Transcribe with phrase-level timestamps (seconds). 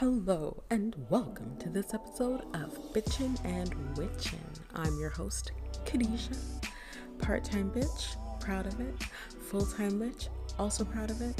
[0.00, 4.38] Hello and welcome to this episode of Bitchin' and Witchin'.
[4.74, 5.52] I'm your host,
[5.84, 6.38] Kadisha.
[7.18, 8.94] Part time bitch, proud of it.
[9.50, 10.28] Full time bitch,
[10.58, 11.38] also proud of it.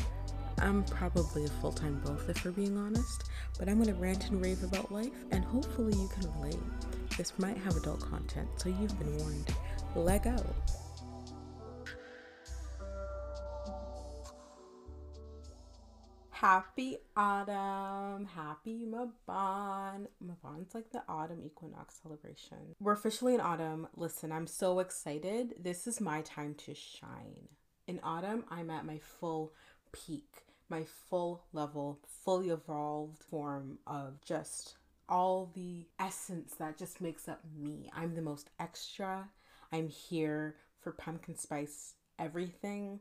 [0.59, 4.43] I'm probably a full time both if we're being honest, but I'm gonna rant and
[4.43, 6.61] rave about life and hopefully you can relate.
[7.17, 9.55] This might have adult content, so you've been warned.
[9.97, 10.37] Let go.
[16.41, 18.25] Happy autumn.
[18.25, 20.07] Happy Mabon.
[20.25, 22.75] Mabon's like the autumn equinox celebration.
[22.81, 23.89] We're officially in autumn.
[23.95, 25.57] Listen, I'm so excited.
[25.63, 27.49] This is my time to shine.
[27.87, 29.53] In autumn, I'm at my full
[29.93, 34.79] peak, my full level, fully evolved form of just
[35.11, 37.91] all the essence that just makes up me.
[37.95, 39.29] I'm the most extra.
[39.73, 43.01] I'm here for pumpkin spice everything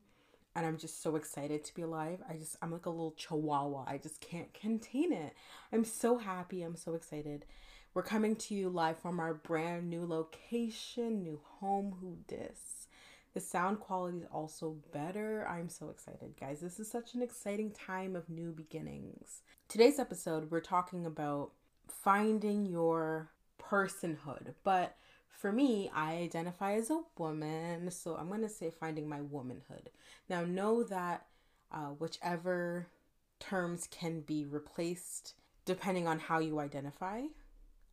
[0.55, 2.19] and I'm just so excited to be alive.
[2.29, 3.85] I just I'm like a little chihuahua.
[3.87, 5.33] I just can't contain it.
[5.71, 6.63] I'm so happy.
[6.63, 7.45] I'm so excited.
[7.93, 11.95] We're coming to you live from our brand new location, new home.
[12.01, 12.87] Who dis?
[13.33, 15.47] The sound quality is also better.
[15.47, 16.61] I'm so excited, guys.
[16.61, 19.41] This is such an exciting time of new beginnings.
[19.67, 21.51] Today's episode, we're talking about
[21.87, 23.29] finding your
[23.61, 24.97] personhood, but
[25.29, 29.89] for me, I identify as a woman, so I'm going to say finding my womanhood.
[30.29, 31.25] Now, know that
[31.71, 32.87] uh, whichever
[33.39, 35.35] terms can be replaced
[35.65, 37.21] depending on how you identify.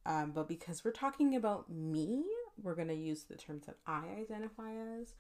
[0.05, 2.25] Um, but because we're talking about me,
[2.63, 5.15] we're going to use the terms that I identify as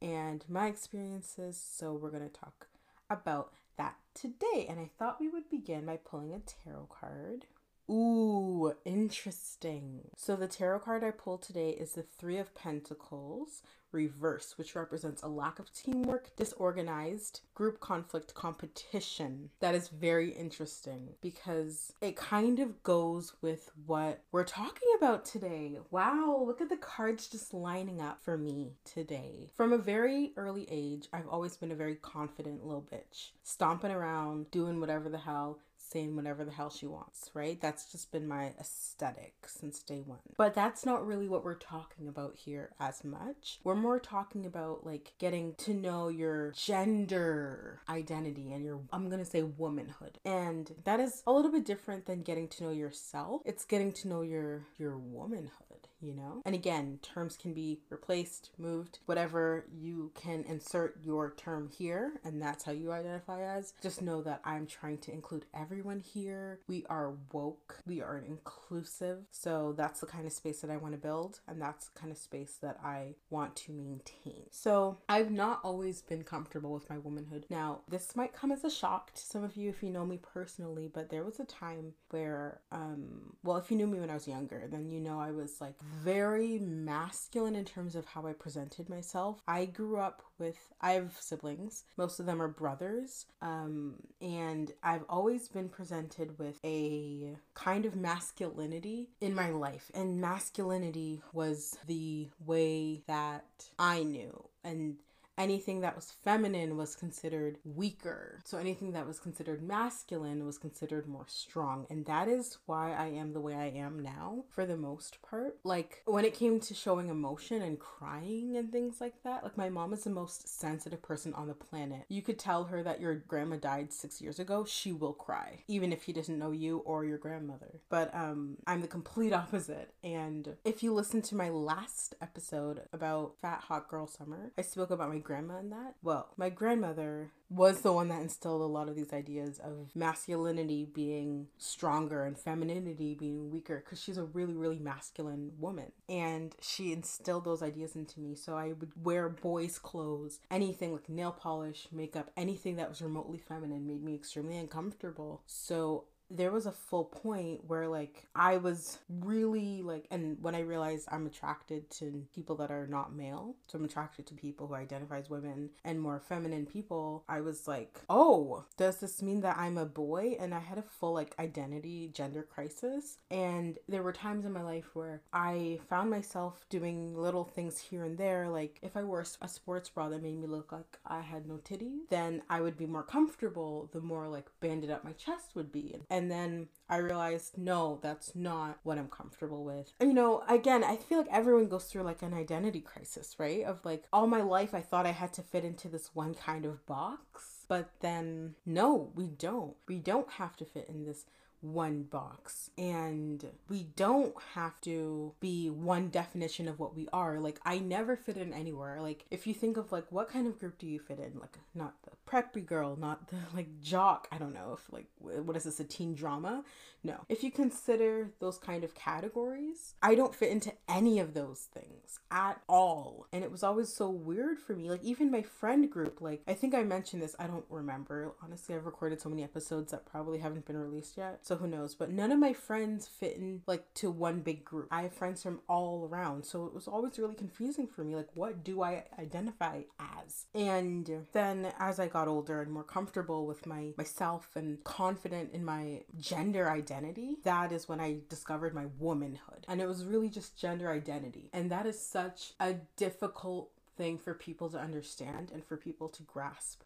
[0.00, 1.60] and my experiences.
[1.60, 2.68] So we're going to talk
[3.10, 4.66] about that today.
[4.68, 7.46] And I thought we would begin by pulling a tarot card.
[7.90, 10.10] Ooh, interesting.
[10.16, 15.22] So the tarot card I pulled today is the Three of Pentacles reverse, which represents
[15.22, 19.50] a lack of teamwork, disorganized, group conflict, competition.
[19.60, 25.78] That is very interesting because it kind of goes with what we're talking about today.
[25.90, 29.50] Wow, look at the cards just lining up for me today.
[29.56, 34.50] From a very early age, I've always been a very confident little bitch, stomping around,
[34.50, 37.60] doing whatever the hell saying whatever the hell she wants, right?
[37.60, 40.18] That's just been my aesthetic since day one.
[40.36, 43.60] But that's not really what we're talking about here as much.
[43.64, 49.24] We're more talking about like getting to know your gender identity and your, I'm gonna
[49.24, 50.18] say womanhood.
[50.24, 53.42] And that is a little bit different than getting to know yourself.
[53.44, 55.67] It's getting to know your, your womanhood
[56.00, 56.42] you know?
[56.44, 62.40] And again, terms can be replaced, moved, whatever you can insert your term here, and
[62.40, 63.74] that's how you identify as.
[63.82, 66.60] Just know that I'm trying to include everyone here.
[66.68, 69.24] We are woke, we are inclusive.
[69.30, 72.12] So that's the kind of space that I want to build, and that's the kind
[72.12, 74.46] of space that I want to maintain.
[74.50, 77.46] So I've not always been comfortable with my womanhood.
[77.50, 80.18] Now, this might come as a shock to some of you if you know me
[80.18, 84.14] personally, but there was a time where, um, well, if you knew me when I
[84.14, 88.32] was younger, then you know I was like very masculine in terms of how I
[88.32, 89.42] presented myself.
[89.46, 95.04] I grew up with, I have siblings, most of them are brothers, um, and I've
[95.08, 99.90] always been presented with a kind of masculinity in my life.
[99.94, 103.44] And masculinity was the way that
[103.78, 104.48] I knew.
[104.64, 104.96] And
[105.38, 108.40] anything that was feminine was considered weaker.
[108.44, 111.86] So anything that was considered masculine was considered more strong.
[111.88, 115.58] And that is why I am the way I am now for the most part.
[115.64, 119.68] Like when it came to showing emotion and crying and things like that, like my
[119.68, 122.04] mom is the most sensitive person on the planet.
[122.08, 125.92] You could tell her that your grandma died 6 years ago, she will cry, even
[125.92, 127.80] if she doesn't know you or your grandmother.
[127.88, 129.92] But um I'm the complete opposite.
[130.02, 134.90] And if you listen to my last episode about Fat Hot Girl Summer, I spoke
[134.90, 135.94] about my grandma in that?
[136.02, 140.86] Well, my grandmother was the one that instilled a lot of these ideas of masculinity
[140.86, 145.92] being stronger and femininity being weaker because she's a really, really masculine woman.
[146.08, 148.34] And she instilled those ideas into me.
[148.36, 153.38] So I would wear boys' clothes, anything like nail polish, makeup, anything that was remotely
[153.38, 155.42] feminine made me extremely uncomfortable.
[155.46, 160.60] So there was a full point where like I was really like and when I
[160.60, 164.74] realized I'm attracted to people that are not male, so I'm attracted to people who
[164.74, 169.58] identify as women and more feminine people, I was like, "Oh, does this mean that
[169.58, 173.18] I'm a boy?" And I had a full like identity gender crisis.
[173.30, 178.04] And there were times in my life where I found myself doing little things here
[178.04, 181.20] and there like if I wore a sports bra that made me look like I
[181.20, 185.12] had no titties, then I would be more comfortable the more like banded up my
[185.12, 185.96] chest would be.
[186.10, 189.92] And and then I realized, no, that's not what I'm comfortable with.
[190.00, 193.62] You know, again, I feel like everyone goes through like an identity crisis, right?
[193.62, 196.66] Of like, all my life I thought I had to fit into this one kind
[196.66, 197.66] of box.
[197.68, 199.76] But then, no, we don't.
[199.86, 201.26] We don't have to fit in this
[201.60, 202.70] one box.
[202.78, 207.38] And we don't have to be one definition of what we are.
[207.38, 209.00] Like, I never fit in anywhere.
[209.00, 211.38] Like, if you think of like, what kind of group do you fit in?
[211.38, 214.28] Like, not the preppy girl, not the like jock.
[214.30, 216.64] I don't know if like, what is this, a teen drama?
[217.04, 217.24] No.
[217.28, 222.18] If you consider those kind of categories, I don't fit into any of those things
[222.30, 223.26] at all.
[223.32, 224.90] And it was always so weird for me.
[224.90, 228.34] Like, even my friend group, like, I think I mentioned this, I don't remember.
[228.42, 231.46] Honestly, I've recorded so many episodes that probably haven't been released yet.
[231.48, 231.94] So who knows?
[231.94, 234.88] But none of my friends fit in like to one big group.
[234.90, 236.44] I have friends from all around.
[236.44, 238.14] So it was always really confusing for me.
[238.14, 240.44] Like, what do I identify as?
[240.54, 245.64] And then as I got older and more comfortable with my myself and confident in
[245.64, 249.64] my gender identity, that is when I discovered my womanhood.
[249.68, 251.48] And it was really just gender identity.
[251.54, 256.22] And that is such a difficult thing for people to understand and for people to
[256.24, 256.82] grasp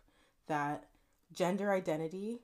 [0.47, 0.85] that
[1.33, 2.43] gender identity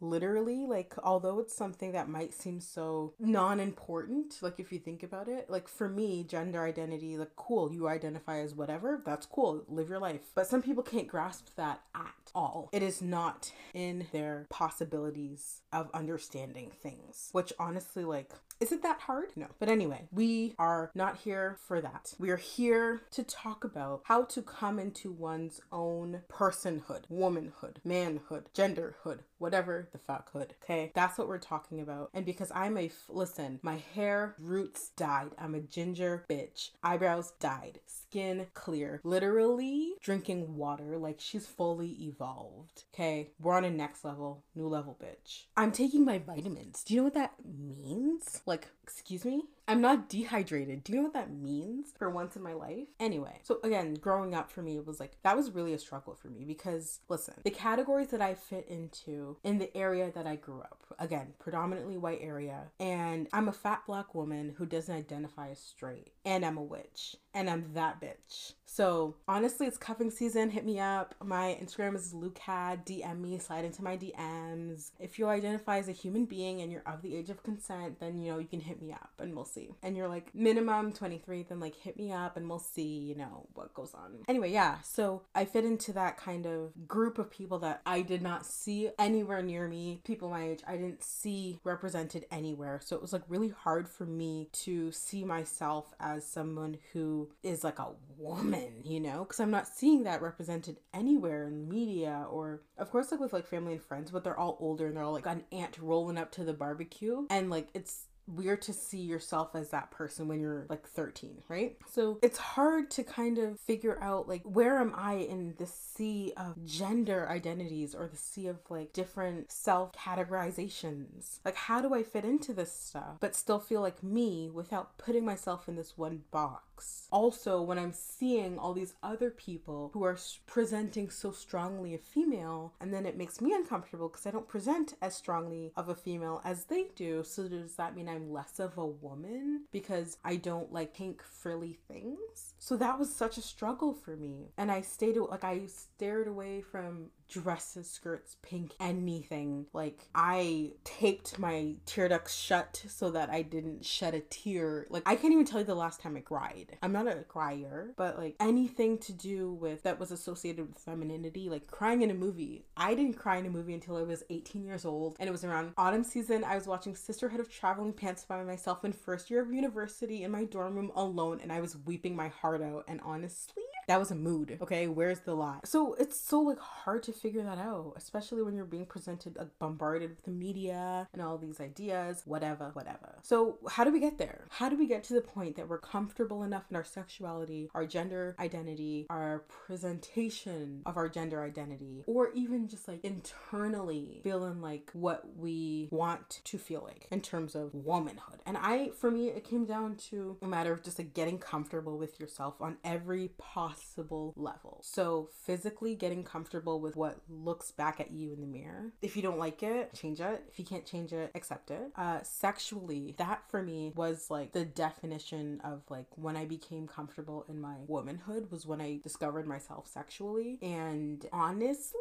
[0.00, 5.28] literally like although it's something that might seem so non-important like if you think about
[5.28, 9.88] it like for me gender identity like cool you identify as whatever that's cool live
[9.88, 14.46] your life but some people can't grasp that at all it is not in their
[14.50, 19.30] possibilities of understanding things which honestly like is it that hard?
[19.36, 19.46] No.
[19.58, 22.14] But anyway, we are not here for that.
[22.18, 28.50] We are here to talk about how to come into one's own personhood, womanhood, manhood,
[28.54, 30.54] genderhood, whatever the fuck hood.
[30.62, 32.10] Okay, that's what we're talking about.
[32.14, 35.30] And because I'm a f- listen, my hair roots died.
[35.38, 36.70] I'm a ginger bitch.
[36.82, 37.80] Eyebrows died.
[37.86, 39.00] Skin clear.
[39.04, 42.84] Literally drinking water like she's fully evolved.
[42.94, 45.44] Okay, we're on a next level, new level, bitch.
[45.56, 46.82] I'm taking my vitamins.
[46.84, 48.42] Do you know what that means?
[48.46, 49.44] Like, excuse me?
[49.70, 50.82] I'm not dehydrated.
[50.82, 52.88] Do you know what that means for once in my life?
[52.98, 56.16] Anyway, so again, growing up for me, it was like that was really a struggle
[56.16, 60.34] for me because listen, the categories that I fit into in the area that I
[60.34, 65.50] grew up, again, predominantly white area, and I'm a fat black woman who doesn't identify
[65.50, 68.54] as straight, and I'm a witch, and I'm that bitch.
[68.72, 70.48] So honestly, it's cuffing season.
[70.48, 71.16] Hit me up.
[71.22, 72.86] My Instagram is lucad.
[72.86, 73.38] DM me.
[73.38, 74.92] Slide into my DMs.
[75.00, 78.16] If you identify as a human being and you're of the age of consent, then
[78.16, 79.59] you know you can hit me up and we'll see.
[79.82, 82.98] And you're like minimum 23, then like hit me up and we'll see.
[83.00, 84.18] You know what goes on.
[84.28, 84.78] Anyway, yeah.
[84.82, 88.90] So I fit into that kind of group of people that I did not see
[88.98, 90.00] anywhere near me.
[90.04, 92.80] People my age, I didn't see represented anywhere.
[92.82, 97.64] So it was like really hard for me to see myself as someone who is
[97.64, 102.62] like a woman you know, because I'm not seeing that represented anywhere in media or,
[102.78, 105.12] of course, like with like family and friends, but they're all older and they're all
[105.12, 107.26] like an aunt rolling up to the barbecue.
[107.30, 111.76] And like it's weird to see yourself as that person when you're like 13, right?
[111.90, 116.32] So it's hard to kind of figure out like where am I in the sea
[116.36, 121.38] of gender identities or the sea of like different self categorizations?
[121.44, 125.24] Like, how do I fit into this stuff but still feel like me without putting
[125.24, 127.08] myself in this one box?
[127.10, 130.16] Also, when I'm seeing all these other people who are
[130.46, 134.94] presenting so strongly a female, and then it makes me uncomfortable because I don't present
[135.02, 137.22] as strongly of a female as they do.
[137.24, 141.78] So, does that mean I'm less of a woman because I don't like pink frilly
[141.88, 142.54] things?
[142.58, 144.52] So, that was such a struggle for me.
[144.56, 149.66] And I stayed, like, I stared away from dresses, skirts, pink, anything.
[149.72, 154.86] Like I taped my tear ducts shut so that I didn't shed a tear.
[154.90, 156.76] Like I can't even tell you the last time I cried.
[156.82, 161.48] I'm not a crier, but like anything to do with that was associated with femininity,
[161.48, 162.64] like crying in a movie.
[162.76, 165.44] I didn't cry in a movie until I was 18 years old and it was
[165.44, 166.44] around autumn season.
[166.44, 170.30] I was watching Sisterhood of Traveling Pants by myself in first year of university in
[170.30, 174.12] my dorm room alone and I was weeping my heart out and honestly that was
[174.12, 174.56] a mood.
[174.62, 175.58] Okay, where's the lie?
[175.64, 179.48] So it's so like hard to figure that out, especially when you're being presented like
[179.58, 183.18] bombarded with the media and all these ideas, whatever, whatever.
[183.22, 184.46] So how do we get there?
[184.48, 187.84] How do we get to the point that we're comfortable enough in our sexuality, our
[187.84, 194.90] gender identity, our presentation of our gender identity, or even just like internally feeling like
[194.92, 198.38] what we want to feel like in terms of womanhood?
[198.46, 201.98] And I, for me, it came down to a matter of just like getting comfortable
[201.98, 204.80] with yourself on every possible possible level.
[204.82, 208.92] So, physically getting comfortable with what looks back at you in the mirror.
[209.02, 210.44] If you don't like it, change it.
[210.50, 211.90] If you can't change it, accept it.
[211.96, 217.44] Uh, sexually, that for me was like the definition of like when I became comfortable
[217.48, 220.58] in my womanhood was when I discovered myself sexually.
[220.62, 222.00] And honestly,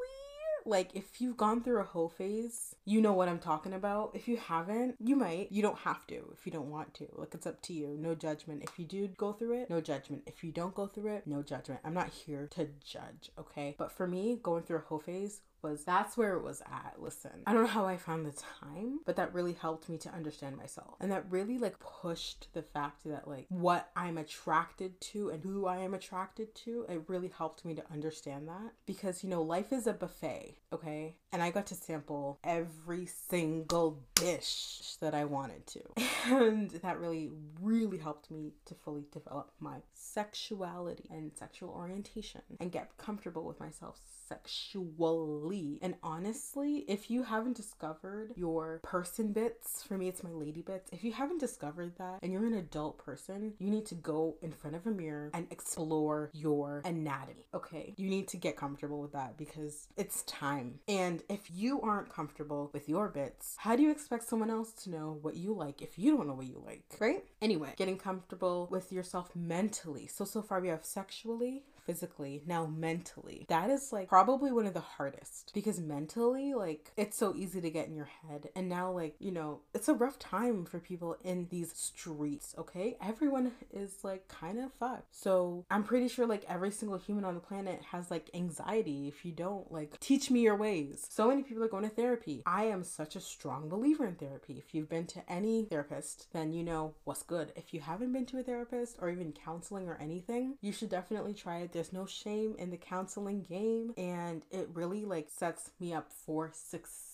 [0.65, 4.11] like, if you've gone through a hoe phase, you know what I'm talking about.
[4.13, 5.51] If you haven't, you might.
[5.51, 7.07] You don't have to if you don't want to.
[7.13, 7.97] Like, it's up to you.
[7.99, 8.63] No judgment.
[8.63, 10.23] If you do go through it, no judgment.
[10.25, 11.81] If you don't go through it, no judgment.
[11.83, 13.75] I'm not here to judge, okay?
[13.77, 16.95] But for me, going through a hoe phase was that's where it was at.
[16.97, 20.09] Listen, I don't know how I found the time, but that really helped me to
[20.09, 20.95] understand myself.
[20.99, 25.65] And that really like pushed the fact that like what I'm attracted to and who
[25.67, 29.71] I am attracted to, it really helped me to understand that because you know, life
[29.71, 31.15] is a buffet, okay?
[31.31, 35.81] And I got to sample every single dish that I wanted to.
[36.29, 42.71] And that really really helped me to fully develop my sexuality and sexual orientation and
[42.71, 45.48] get comfortable with myself sexually.
[45.81, 50.89] And honestly, if you haven't discovered your person bits, for me it's my lady bits,
[50.91, 54.51] if you haven't discovered that and you're an adult person, you need to go in
[54.51, 57.47] front of a mirror and explore your anatomy.
[57.53, 57.95] Okay?
[57.97, 60.79] You need to get comfortable with that because it's time.
[60.87, 64.91] And if you aren't comfortable with your bits, how do you expect someone else to
[64.91, 67.23] know what you like if you don't know what you like, right?
[67.41, 70.05] Anyway, getting comfortable with yourself mentally.
[70.05, 73.47] So so far we have sexually, physically, now mentally.
[73.49, 77.71] That is like probably one of the hardest because mentally, like, it's so easy to
[77.71, 78.49] get in your head.
[78.55, 82.95] And now, like, you know, it's a rough time for people in these streets, okay?
[83.01, 85.15] Everyone is like kind of fucked.
[85.15, 89.07] So I'm pretty sure like every single human on the planet has like anxiety.
[89.07, 91.07] If you don't, like, teach me your ways.
[91.09, 92.43] So many people are going to therapy.
[92.45, 94.59] I am such a strong believer in therapy.
[94.59, 97.51] If you've been to any therapist, then you know what's good.
[97.55, 101.33] If you haven't been to a therapist or even counseling or anything, you should definitely
[101.33, 105.93] try it there's no shame in the counseling game and it really like sets me
[105.93, 107.08] up for success.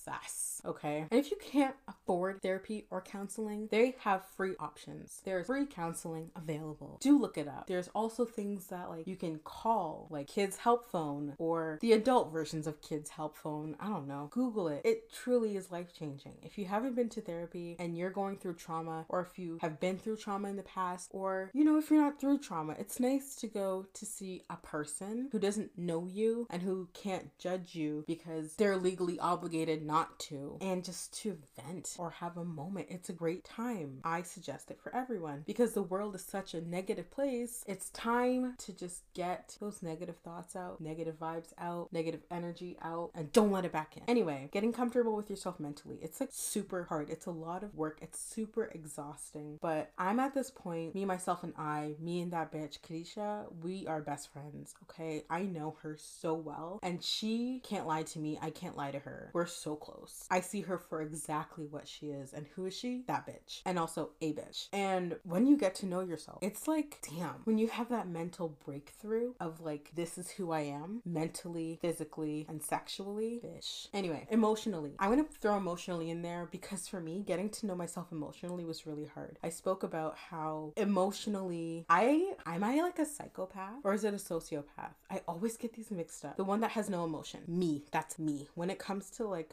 [0.65, 1.05] Okay.
[1.11, 5.21] And if you can't afford therapy or counseling, they have free options.
[5.23, 6.97] There's free counseling available.
[7.01, 7.67] Do look it up.
[7.67, 12.31] There's also things that like you can call, like Kids Help Phone or the adult
[12.31, 13.75] versions of Kids Help Phone.
[13.79, 14.29] I don't know.
[14.31, 14.81] Google it.
[14.83, 16.37] It truly is life changing.
[16.43, 19.79] If you haven't been to therapy and you're going through trauma, or if you have
[19.79, 22.99] been through trauma in the past, or you know, if you're not through trauma, it's
[22.99, 27.75] nice to go to see a person who doesn't know you and who can't judge
[27.75, 32.87] you because they're legally obligated not to, and just to vent or have a moment.
[32.89, 33.99] It's a great time.
[34.03, 37.63] I suggest it for everyone because the world is such a negative place.
[37.67, 43.11] It's time to just get those negative thoughts out, negative vibes out, negative energy out,
[43.15, 44.03] and don't let it back in.
[44.07, 47.09] Anyway, getting comfortable with yourself mentally, it's like super hard.
[47.09, 47.99] It's a lot of work.
[48.01, 49.57] It's super exhausting.
[49.61, 53.87] But I'm at this point, me, myself, and I, me and that bitch, Kadisha, we
[53.87, 55.23] are best friends friends, okay?
[55.29, 58.37] I know her so well, and she can't lie to me.
[58.41, 59.31] I can't lie to her.
[59.33, 60.25] We're so close.
[60.31, 62.33] I see her for exactly what she is.
[62.33, 63.03] And who is she?
[63.07, 63.61] That bitch.
[63.65, 64.67] And also a bitch.
[64.73, 68.57] And when you get to know yourself, it's like, damn, when you have that mental
[68.65, 73.87] breakthrough of like, this is who I am mentally, physically, and sexually, bitch.
[73.93, 74.93] Anyway, emotionally.
[74.99, 78.87] I'm gonna throw emotionally in there because for me, getting to know myself emotionally was
[78.87, 79.37] really hard.
[79.43, 84.17] I spoke about how emotionally, I, am I like a psychopath or is it a
[84.17, 84.95] sociopath.
[85.09, 86.37] I always get these mixed up.
[86.37, 87.41] The one that has no emotion.
[87.47, 87.83] Me.
[87.91, 88.47] That's me.
[88.55, 89.49] When it comes to like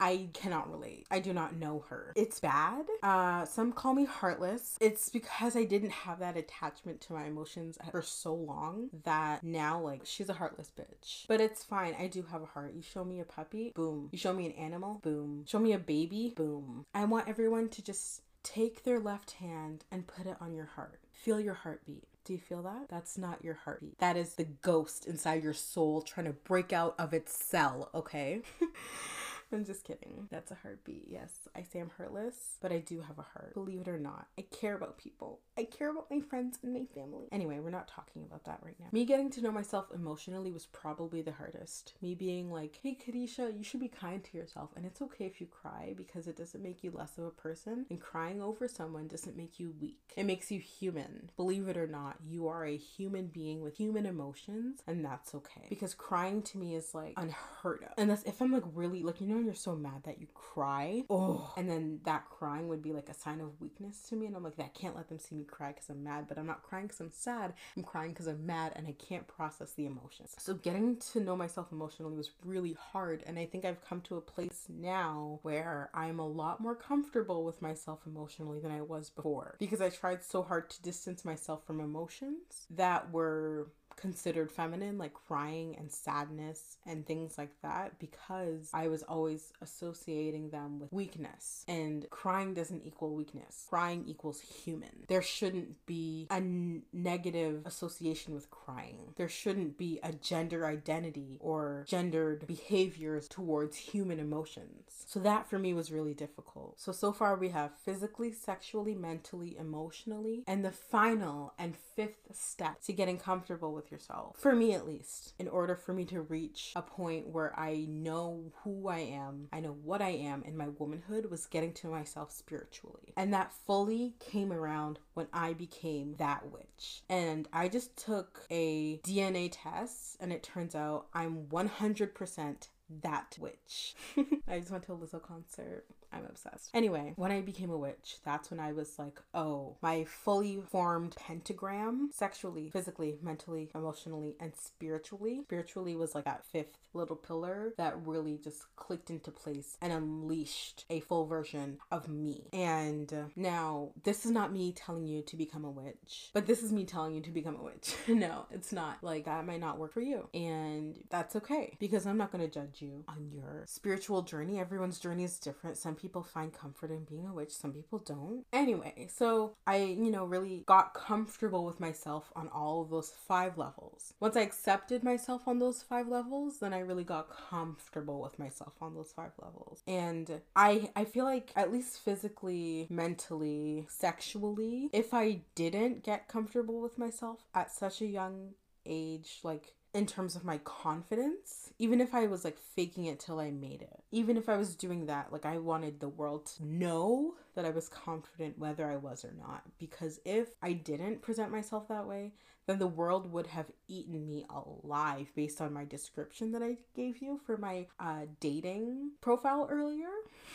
[0.00, 1.06] I cannot relate.
[1.10, 2.12] I do not know her.
[2.16, 2.86] It's bad.
[3.02, 4.76] Uh, some call me heartless.
[4.80, 9.80] It's because I didn't have that attachment to my emotions for so long that now
[9.80, 11.26] like she's a heartless bitch.
[11.28, 11.94] But it's fine.
[11.98, 12.74] I do have a heart.
[12.74, 14.08] You show me a puppy, boom.
[14.12, 15.44] You show me an animal, boom.
[15.46, 16.86] Show me a baby, boom.
[16.94, 21.00] I want everyone to just take their left hand and put it on your heart.
[21.12, 22.04] Feel your heartbeat.
[22.24, 22.88] Do you feel that?
[22.88, 23.98] That's not your heartbeat.
[23.98, 28.42] That is the ghost inside your soul trying to break out of its cell, okay?
[29.56, 30.28] I'm just kidding.
[30.30, 31.06] That's a heartbeat.
[31.08, 33.54] Yes, I say I'm heartless, but I do have a heart.
[33.54, 35.40] Believe it or not, I care about people.
[35.58, 37.28] I care about my friends and my family.
[37.30, 38.86] Anyway, we're not talking about that right now.
[38.92, 41.94] Me getting to know myself emotionally was probably the hardest.
[42.00, 44.70] Me being like, hey, Kadisha, you should be kind to yourself.
[44.76, 47.86] And it's okay if you cry because it doesn't make you less of a person.
[47.90, 51.30] And crying over someone doesn't make you weak, it makes you human.
[51.36, 55.66] Believe it or not, you are a human being with human emotions, and that's okay.
[55.68, 57.92] Because crying to me is like unheard of.
[57.98, 61.04] And that's if I'm like really, like, you know, you're so mad that you cry.
[61.10, 64.26] Oh, and then that crying would be like a sign of weakness to me.
[64.26, 66.46] And I'm like, that can't let them see me cry because I'm mad, but I'm
[66.46, 67.54] not crying because I'm sad.
[67.76, 70.34] I'm crying because I'm mad and I can't process the emotions.
[70.38, 73.22] So getting to know myself emotionally was really hard.
[73.26, 77.44] And I think I've come to a place now where I'm a lot more comfortable
[77.44, 81.66] with myself emotionally than I was before because I tried so hard to distance myself
[81.66, 88.70] from emotions that were considered feminine, like crying and sadness and things like that, because
[88.72, 91.64] I was always associating them with weakness.
[91.68, 95.04] And crying doesn't equal weakness, crying equals human.
[95.08, 99.12] There shouldn't be a n- negative association with crying.
[99.16, 105.04] There shouldn't be a gender identity or gendered behaviors towards human emotions.
[105.06, 106.80] So that for me was really difficult.
[106.80, 112.82] So, so far we have physically, sexually, mentally, emotionally, and the final and fifth step
[112.82, 114.36] to getting comfortable with with yourself.
[114.38, 118.52] For me, at least, in order for me to reach a point where I know
[118.62, 122.30] who I am, I know what I am, and my womanhood was getting to myself
[122.30, 123.12] spiritually.
[123.16, 127.02] And that fully came around when I became that witch.
[127.08, 132.68] And I just took a DNA test, and it turns out I'm 100%
[133.02, 133.94] that witch.
[134.48, 135.86] I just went to a Lizzo concert.
[136.12, 136.70] I'm obsessed.
[136.74, 141.16] Anyway, when I became a witch, that's when I was like, oh, my fully formed
[141.16, 145.40] pentagram, sexually, physically, mentally, emotionally, and spiritually.
[145.44, 150.84] Spiritually was like that fifth little pillar that really just clicked into place and unleashed
[150.90, 152.48] a full version of me.
[152.52, 156.62] And uh, now, this is not me telling you to become a witch, but this
[156.62, 157.94] is me telling you to become a witch.
[158.08, 158.98] no, it's not.
[159.02, 160.28] Like, that might not work for you.
[160.34, 164.60] And that's okay because I'm not going to judge you on your spiritual journey.
[164.60, 165.76] Everyone's journey is different.
[165.76, 168.44] Some people find comfort in being a witch, some people don't.
[168.52, 173.56] Anyway, so I, you know, really got comfortable with myself on all of those five
[173.56, 174.12] levels.
[174.20, 178.74] Once I accepted myself on those five levels, then I really got comfortable with myself
[178.82, 179.82] on those five levels.
[179.86, 186.80] And I I feel like at least physically, mentally, sexually, if I didn't get comfortable
[186.80, 188.54] with myself at such a young
[188.84, 193.38] age, like in terms of my confidence, even if I was like faking it till
[193.38, 194.02] I made it.
[194.10, 197.70] Even if I was doing that, like I wanted the world to know that I
[197.70, 199.62] was confident whether I was or not.
[199.78, 202.32] Because if I didn't present myself that way,
[202.66, 207.20] then the world would have eaten me alive based on my description that I gave
[207.20, 210.08] you for my uh, dating profile earlier.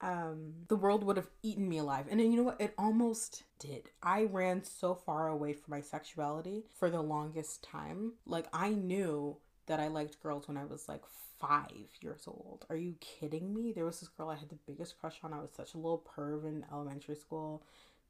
[0.00, 2.06] um, the world would have eaten me alive.
[2.10, 2.60] And you know what?
[2.60, 3.90] It almost did.
[4.02, 8.12] I ran so far away from my sexuality for the longest time.
[8.26, 11.02] Like, I knew that I liked girls when I was like
[11.38, 12.66] five years old.
[12.68, 13.72] Are you kidding me?
[13.72, 15.32] There was this girl I had the biggest crush on.
[15.32, 17.62] I was such a little perv in elementary school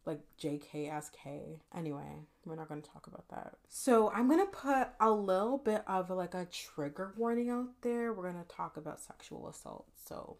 [0.05, 1.59] like JKSK.
[1.76, 3.55] Anyway, we're not going to talk about that.
[3.69, 8.12] So, I'm going to put a little bit of like a trigger warning out there.
[8.12, 9.87] We're going to talk about sexual assault.
[10.07, 10.37] So,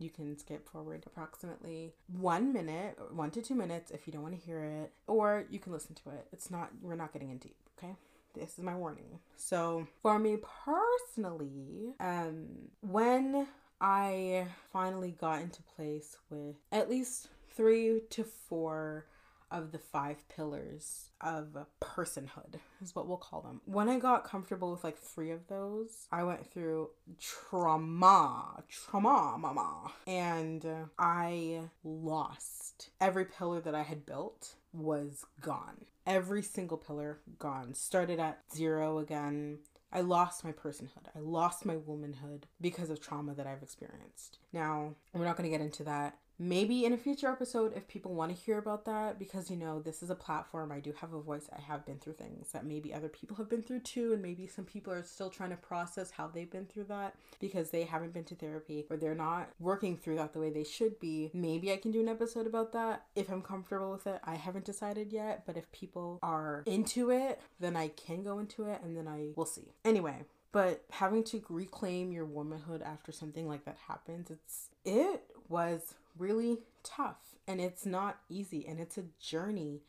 [0.00, 4.38] you can skip forward approximately one minute, one to two minutes if you don't want
[4.38, 6.26] to hear it, or you can listen to it.
[6.32, 7.94] It's not, we're not getting in deep, okay?
[8.34, 9.18] This is my warning.
[9.36, 12.46] So, for me personally, um,
[12.80, 13.48] when
[13.80, 19.06] I finally got into place with at least three to four
[19.50, 23.60] of the five pillars of personhood is what we'll call them.
[23.64, 29.92] When I got comfortable with like three of those, I went through trauma, trauma, mama,
[30.06, 30.64] and
[30.98, 35.86] I lost every pillar that I had built was gone.
[36.06, 37.74] Every single pillar gone.
[37.74, 39.58] Started at zero again.
[39.92, 41.08] I lost my personhood.
[41.16, 44.38] I lost my womanhood because of trauma that I've experienced.
[44.52, 48.14] Now, we're not going to get into that maybe in a future episode if people
[48.14, 51.12] want to hear about that because you know this is a platform i do have
[51.12, 54.14] a voice i have been through things that maybe other people have been through too
[54.14, 57.70] and maybe some people are still trying to process how they've been through that because
[57.70, 60.98] they haven't been to therapy or they're not working through that the way they should
[60.98, 61.30] be.
[61.34, 64.20] Maybe i can do an episode about that if i'm comfortable with it.
[64.24, 68.64] I haven't decided yet but if people are into it then i can go into
[68.64, 69.74] it and then i will see.
[69.84, 75.94] Anyway but having to reclaim your womanhood after something like that happens it's it was
[76.18, 79.82] really tough and it's not easy and it's a journey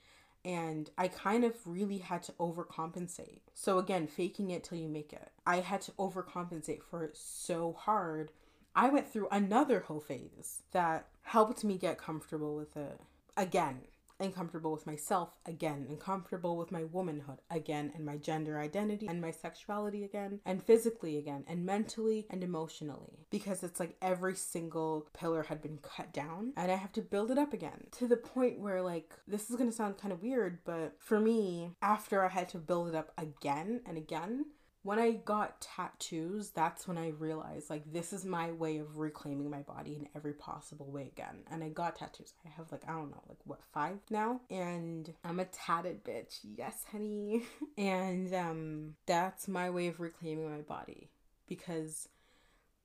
[0.44, 3.42] and I kind of really had to overcompensate.
[3.54, 5.30] So again, faking it till you make it.
[5.46, 8.32] I had to overcompensate for it so hard.
[8.76, 13.00] I went through another whole phase that helped me get comfortable with it
[13.38, 13.82] again
[14.22, 19.08] and comfortable with myself again, and comfortable with my womanhood again, and my gender identity,
[19.08, 23.26] and my sexuality again, and physically again, and mentally and emotionally.
[23.30, 27.32] Because it's like every single pillar had been cut down, and I have to build
[27.32, 30.60] it up again to the point where, like, this is gonna sound kind of weird,
[30.64, 34.46] but for me, after I had to build it up again and again,
[34.84, 39.50] when I got tattoos, that's when I realized like this is my way of reclaiming
[39.50, 41.44] my body in every possible way again.
[41.52, 42.34] And I got tattoos.
[42.46, 44.42] I have like I don't know, like what, 5 now?
[44.50, 46.40] And I'm a tatted bitch.
[46.44, 47.44] Yes, honey.
[47.78, 51.10] and um that's my way of reclaiming my body
[51.48, 52.08] because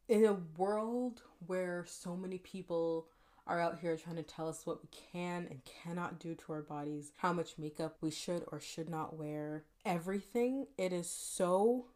[0.08, 3.08] in a world where so many people
[3.46, 6.62] are out here trying to tell us what we can and cannot do to our
[6.62, 11.86] bodies, how much makeup we should or should not wear, everything, it is so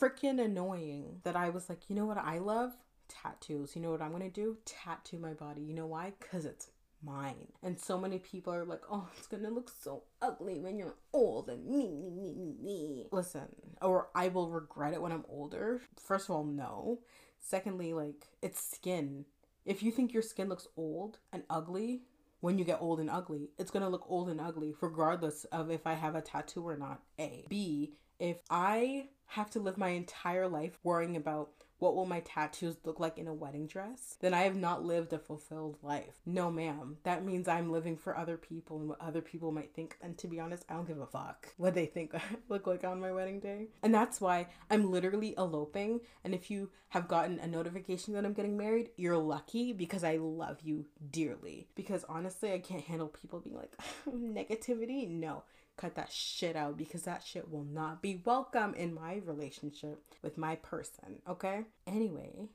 [0.00, 2.72] freaking annoying that I was like, you know what I love?
[3.06, 3.76] Tattoos.
[3.76, 4.56] You know what I'm gonna do?
[4.64, 5.60] Tattoo my body.
[5.60, 6.14] You know why?
[6.18, 6.70] Because it's
[7.04, 7.52] mine.
[7.62, 11.50] And so many people are like, oh, it's gonna look so ugly when you're old
[11.50, 13.06] and me, me, me, me, me.
[13.12, 13.48] Listen,
[13.82, 15.82] or I will regret it when I'm older.
[16.02, 17.00] First of all, no.
[17.38, 19.26] Secondly, like, it's skin.
[19.66, 22.02] If you think your skin looks old and ugly
[22.44, 23.48] when you get old and ugly.
[23.56, 27.00] It's gonna look old and ugly regardless of if I have a tattoo or not.
[27.18, 27.46] A.
[27.48, 27.94] B.
[28.18, 33.00] If I have to live my entire life worrying about what will my tattoos look
[33.00, 36.20] like in a wedding dress, then I have not lived a fulfilled life.
[36.24, 36.98] No, ma'am.
[37.04, 39.96] That means I'm living for other people and what other people might think.
[40.00, 42.84] And to be honest, I don't give a fuck what they think I look like
[42.84, 43.68] on my wedding day.
[43.82, 46.00] And that's why I'm literally eloping.
[46.24, 50.16] And if you have gotten a notification that I'm getting married, you're lucky because I
[50.16, 51.68] love you dearly.
[51.74, 53.76] Because honestly, I can't handle people being like,
[54.08, 55.08] negativity.
[55.08, 55.42] No
[55.76, 60.38] cut that shit out because that shit will not be welcome in my relationship with
[60.38, 61.64] my person, okay?
[61.86, 62.48] Anyway,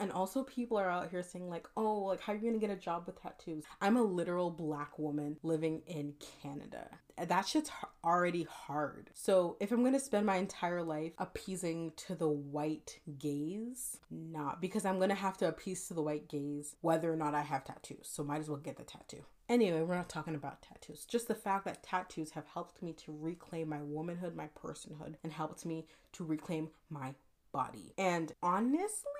[0.00, 2.70] and also people are out here saying like, "Oh, like how are you to get
[2.70, 6.88] a job with tattoos?" I'm a literal black woman living in Canada.
[7.18, 7.70] That shit's
[8.02, 9.10] already hard.
[9.14, 14.84] So, if I'm to spend my entire life appeasing to the white gaze, not because
[14.86, 18.08] I'm to have to appease to the white gaze whether or not I have tattoos.
[18.10, 19.24] So, might as well get the tattoo.
[19.50, 21.04] Anyway, we're not talking about tattoos.
[21.04, 25.32] Just the fact that tattoos have helped me to reclaim my womanhood, my personhood, and
[25.32, 27.14] helped me to reclaim my
[27.52, 27.92] body.
[27.98, 29.10] And honestly,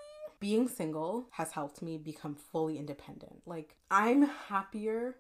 [0.41, 3.43] being single has helped me become fully independent.
[3.47, 5.17] Like, I'm happier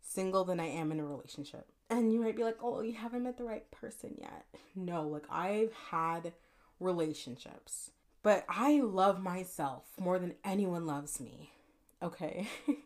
[0.00, 1.70] single than I am in a relationship.
[1.90, 4.46] And you might be like, oh, you haven't met the right person yet.
[4.74, 6.32] No, like, I've had
[6.80, 7.90] relationships,
[8.22, 11.50] but I love myself more than anyone loves me.
[12.02, 12.48] Okay.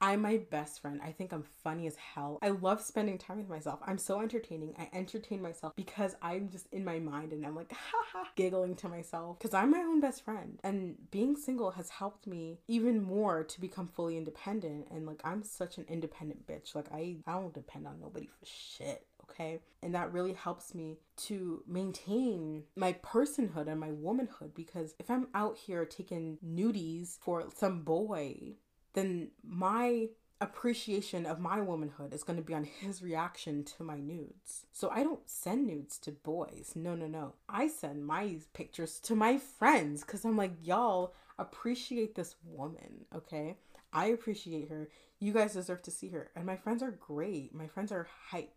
[0.00, 1.00] I'm my best friend.
[1.04, 2.38] I think I'm funny as hell.
[2.42, 3.80] I love spending time with myself.
[3.86, 4.74] I'm so entertaining.
[4.78, 8.88] I entertain myself because I'm just in my mind and I'm like, haha, giggling to
[8.88, 10.58] myself because I'm my own best friend.
[10.64, 14.88] And being single has helped me even more to become fully independent.
[14.90, 16.74] And like, I'm such an independent bitch.
[16.74, 19.60] Like, I, I don't depend on nobody for shit okay?
[19.82, 25.28] And that really helps me to maintain my personhood and my womanhood because if I'm
[25.34, 28.54] out here taking nudies for some boy
[28.94, 30.08] then my
[30.40, 34.64] appreciation of my womanhood is going to be on his reaction to my nudes.
[34.72, 36.72] So I don't send nudes to boys.
[36.74, 37.34] No, no, no.
[37.48, 43.56] I send my pictures to my friends because I'm like, y'all appreciate this woman, okay?
[43.92, 44.88] I appreciate her.
[45.18, 46.30] You guys deserve to see her.
[46.34, 47.54] And my friends are great.
[47.54, 48.54] My friends are hype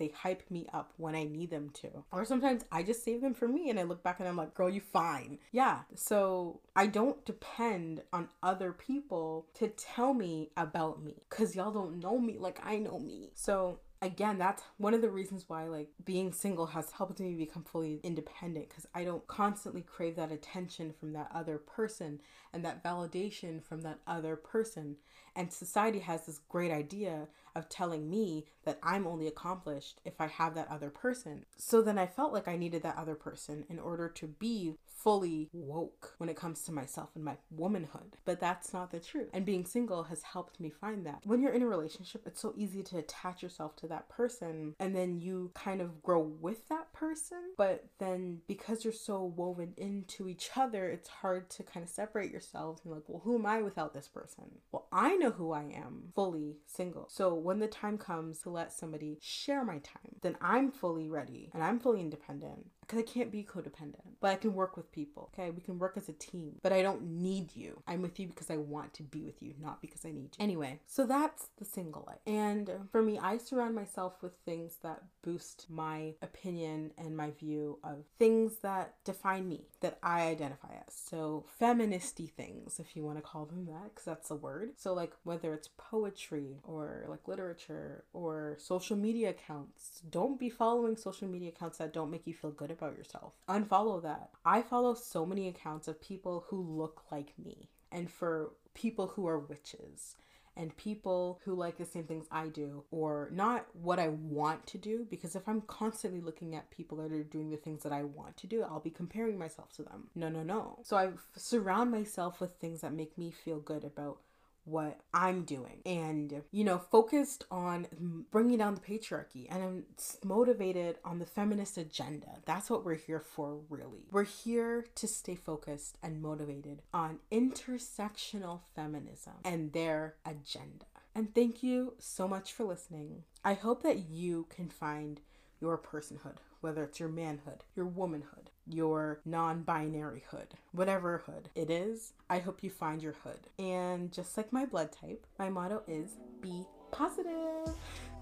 [0.00, 1.88] they hype me up when I need them to.
[2.10, 4.54] Or sometimes I just save them for me and I look back and I'm like,
[4.54, 5.38] girl, you fine.
[5.52, 5.80] Yeah.
[5.94, 12.00] So I don't depend on other people to tell me about me because y'all don't
[12.00, 13.30] know me like I know me.
[13.34, 17.64] So again, that's one of the reasons why like being single has helped me become
[17.64, 22.20] fully independent because I don't constantly crave that attention from that other person
[22.52, 24.96] and that validation from that other person.
[25.36, 30.26] And society has this great idea of telling me that I'm only accomplished if I
[30.26, 31.44] have that other person.
[31.56, 35.48] So then I felt like I needed that other person in order to be fully
[35.52, 38.16] woke when it comes to myself and my womanhood.
[38.24, 39.30] But that's not the truth.
[39.32, 41.22] And being single has helped me find that.
[41.24, 44.94] When you're in a relationship, it's so easy to attach yourself to that person and
[44.94, 47.38] then you kind of grow with that person.
[47.56, 52.30] But then because you're so woven into each other, it's hard to kind of separate
[52.40, 54.44] yourselves and like, well, who am I without this person?
[54.72, 57.06] Well, I know who I am fully single.
[57.10, 61.50] So when the time comes to let somebody share my time, then I'm fully ready
[61.52, 65.30] and I'm fully independent because I can't be codependent, but I can work with people.
[65.32, 67.82] Okay, we can work as a team, but I don't need you.
[67.86, 70.42] I'm with you because I want to be with you, not because I need you.
[70.44, 72.18] Anyway, so that's the single life.
[72.26, 77.78] And for me, I surround myself with things that boost my opinion and my view
[77.84, 80.94] of things that define me, that I identify as.
[80.94, 84.72] So, feministy things, if you want to call them that, because that's a word.
[84.76, 90.96] So, like whether it's poetry or like literature or social media accounts, don't be following
[90.96, 93.34] social media accounts that don't make you feel good about yourself.
[93.48, 94.30] Unfollow that.
[94.44, 99.26] I follow so many accounts of people who look like me and for people who
[99.26, 100.16] are witches
[100.56, 104.78] and people who like the same things I do, or not what I want to
[104.78, 108.02] do, because if I'm constantly looking at people that are doing the things that I
[108.02, 110.08] want to do, I'll be comparing myself to them.
[110.14, 110.80] No, no, no.
[110.82, 114.18] So I surround myself with things that make me feel good about
[114.64, 119.84] what I'm doing and, you know, focused on bringing down the patriarchy and I'm
[120.24, 122.38] motivated on the feminist agenda.
[122.44, 124.04] That's what we're here for, really.
[124.10, 130.86] We're here to stay focused and motivated on intersectional feminism and their agenda.
[131.14, 133.24] And thank you so much for listening.
[133.44, 135.20] I hope that you can find
[135.60, 141.70] your personhood, whether it's your manhood, your womanhood, your non binary hood, whatever hood it
[141.70, 142.12] is.
[142.28, 143.40] I hope you find your hood.
[143.58, 147.74] And just like my blood type, my motto is be positive.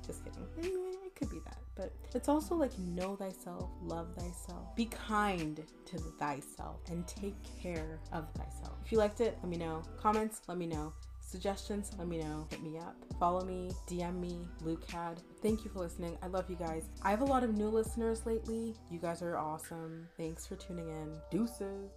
[0.06, 0.46] Just kidding.
[0.62, 1.58] Eh, it could be that.
[1.74, 8.00] But it's also like know thyself, love thyself, be kind to thyself, and take care
[8.12, 8.74] of thyself.
[8.84, 9.82] If you liked it, let me know.
[10.00, 10.92] Comments, let me know
[11.28, 12.46] suggestions, let me know.
[12.50, 12.96] Hit me up.
[13.20, 15.18] Follow me, DM me, LukeCad.
[15.42, 16.16] Thank you for listening.
[16.22, 16.88] I love you guys.
[17.02, 18.74] I have a lot of new listeners lately.
[18.90, 20.08] You guys are awesome.
[20.16, 21.16] Thanks for tuning in.
[21.30, 21.90] Deuces.